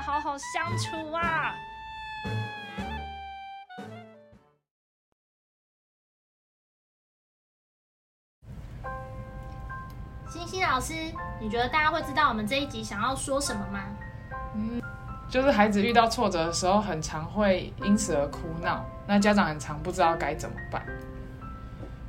[0.00, 1.54] 好好相处啊。
[10.28, 10.94] 星星老师，
[11.40, 13.84] 你觉得大家会知道我们这一集想要说什么吗？
[14.54, 14.80] 嗯
[15.28, 20.86] 就是孩子遇到挫折的时候，很常会因此而哭闹，那家长很常不知道该怎么办。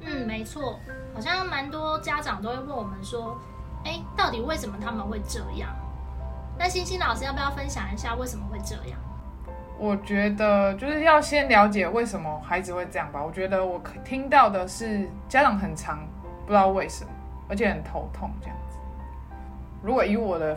[0.00, 0.78] 嗯，没错，
[1.12, 3.36] 好像蛮多家长都会问我们说，
[3.84, 5.74] 哎，到底为什么他们会这样？
[6.62, 9.00] 那星星老师要不要分享一下为什么会这样？
[9.78, 13.24] 我觉得就是要先了解为什么孩子会这样吧。
[13.24, 16.06] 我觉得我听到的是家长很常
[16.44, 17.10] 不知道为什么，
[17.48, 18.76] 而且很头痛这样子。
[19.82, 20.54] 如果以我的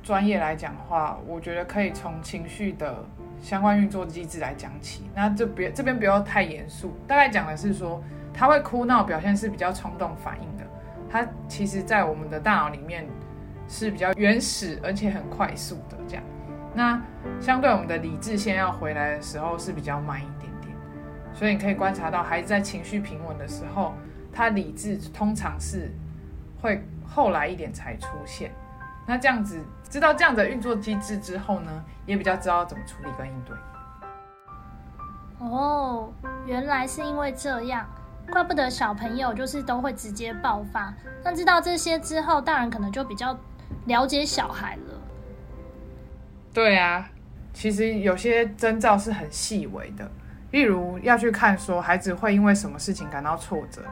[0.00, 3.04] 专业来讲的话，我觉得可以从情绪的
[3.40, 5.10] 相关运作机制来讲起。
[5.12, 8.00] 那这别这边不要太严肃，大概讲的是说
[8.32, 10.62] 他会哭闹，表现是比较冲动反应的。
[11.10, 13.04] 他其实在我们的大脑里面
[13.68, 16.24] 是比较原始而且很快速的这样。
[16.74, 17.00] 那
[17.40, 20.74] 相对我们的理智线要回来的时候是比较慢一点点。
[21.34, 23.94] 所以你可以观察到孩子在情绪平稳的时候，
[24.32, 25.90] 他理智通常是
[26.60, 28.50] 会后来一点才出现。
[29.06, 29.60] 那这样子
[29.90, 33.56] 知道这样的运作机制之后呢，也比较知道怎么处理跟应对。
[35.40, 36.12] 哦，
[36.46, 37.84] 原来是因为这样，
[38.30, 40.94] 怪不得小朋友就是都会直接爆发。
[41.24, 43.36] 那知道这些之后，大人可能就比较
[43.86, 45.00] 了解小孩了。
[46.52, 47.08] 对啊，
[47.52, 50.10] 其实有些征兆是很细微的，
[50.50, 53.82] 例如要去看说孩子会因为什么事情感到挫折，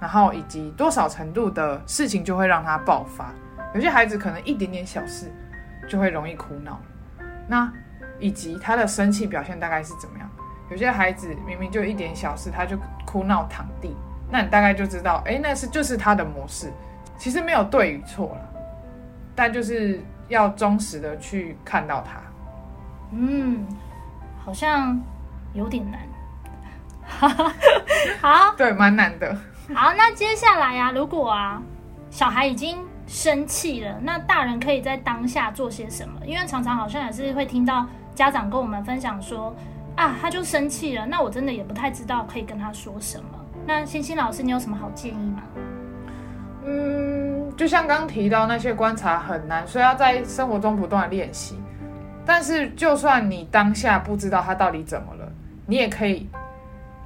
[0.00, 3.32] 然后以及多少程度的事情就会让他爆发。
[3.74, 5.30] 有些孩子可能一点点小事
[5.88, 6.80] 就会容易哭闹，
[7.48, 7.72] 那
[8.18, 10.30] 以及他的生气表现大概是怎么样？
[10.70, 13.94] 有些孩子明明就一点小事他就哭闹躺地，
[14.30, 16.72] 那你大概就知道，哎，那是就是他的模式。
[17.16, 18.53] 其实没有对与错了，
[19.34, 22.20] 但就是要忠实的去看到他。
[23.12, 23.66] 嗯，
[24.44, 25.00] 好像
[25.52, 26.00] 有点难。
[28.20, 29.36] 好，对，蛮难的。
[29.74, 31.62] 好，那接下来啊，如果啊，
[32.10, 36.18] 小孩已经生气了，那大人可以在当下做些什么？
[36.24, 39.54] 因为常常好像也是会听到家长跟我们分享说，
[39.96, 43.28] 啊，他就生气了，那我真的也不太知道可以跟他说什么。
[43.66, 45.42] 那欣欣老师，你有什么好建议吗？
[46.64, 47.13] 嗯，
[47.56, 51.58] 就像刚提到那些观察很难，所以要在生活中不断练习。
[52.26, 55.32] 但是就算你当下不知道他到底怎么了，
[55.66, 56.28] 你也可以，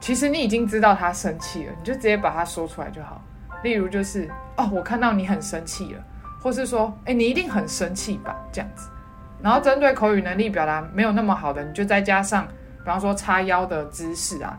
[0.00, 3.20] 其实你已经知道他生气了，你就直接把他说出来就好。
[3.62, 6.00] 例如就是哦，我看到你很生气了，
[6.40, 8.88] 或是说，哎，你一定很生气吧，这样子。
[9.42, 14.56] 然后针对口语能力表达没有那么好的，你就再加上，比方说叉腰的姿势啊，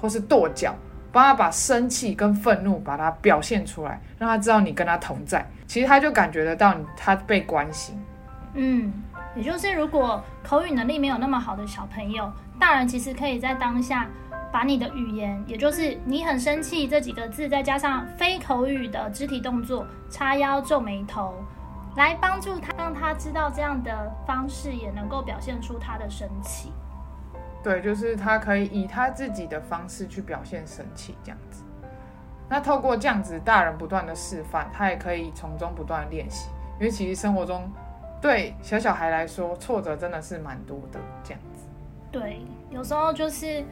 [0.00, 0.74] 或是跺脚，
[1.18, 5.44] 帮他把生气跟愤怒把它表现出来，让他知道你跟他同在。
[5.66, 8.00] 其实他就感觉得到你他被关心。
[8.54, 8.92] 嗯，
[9.34, 14.06] 也就是如果口语能力没有那么好的小朋友，大人其实可以在当下
[14.52, 21.34] 把你的语言，也就是你很生气这几个字，再加上非口语的肢体动作，叉腰、皱眉头，
[21.96, 26.70] 来帮助他，让他知道这样的方式也能够表现出他的生气。
[27.62, 31.62] 对，就是他可以以他自己的方式去表现生气，这样子。
[32.48, 36.48] 那透过这样子，大人不断的示范，他也可以从中不断的练习。
[36.78, 37.70] 因为其实生活中，
[38.20, 41.64] 对小小孩来说，挫折真的是蛮多的，这样子。
[42.10, 43.62] 对，有时候就是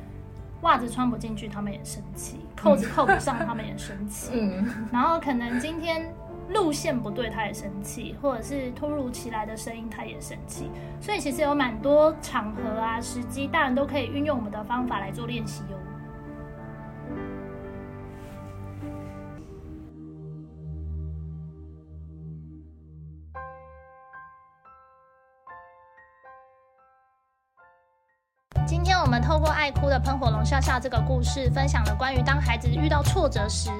[0.62, 4.30] 袜子穿不进去，他们也生气；扣子扣不上，他们也生气。
[4.34, 6.12] 嗯，然后可能今天
[6.48, 10.70] 路线不对，他也生气，或者是突如其来的声音，他也生气。
[11.00, 15.76] 所以其实有蛮多场合啊、时机，大人都可以运用我们的方法来做练习哟。
[29.06, 33.70] 我们透过爱哭的喷火龙笑笑这个故事，分享了关于当孩子遇到挫折时，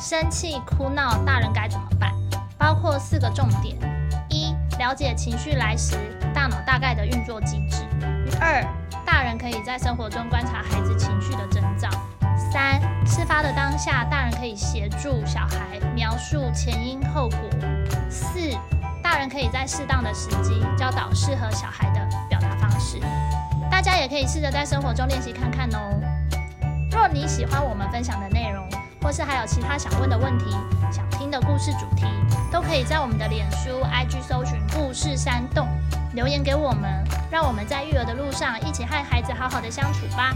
[0.00, 2.10] 生气、哭闹，大人该怎么办，
[2.56, 3.76] 包括四个重点：
[4.30, 5.94] 一、了解情绪来时
[6.32, 7.84] 大脑大概的运作机制；
[8.40, 8.64] 二、
[9.04, 11.90] 大人可以在生活中观察孩子情绪的征兆；
[12.50, 17.38] 三、事发的当下，大人可以协助小孩描述前因后果；
[18.08, 18.38] 四、
[19.02, 22.98] 大人可以在适当的时机教导适合小孩的表达方式。
[23.72, 25.98] 大家也可以试着在生活中练习看看哦。
[26.90, 28.68] 若你喜欢我们分享的内容，
[29.00, 30.44] 或是还有其他想问的问题、
[30.92, 32.04] 想听的故事主题，
[32.52, 35.66] 都可以在我们的脸书、IG 搜寻“故事山洞”
[36.12, 40.34] 留言给我们，让我们在育儿的路上一起和孩子好好的相处吧。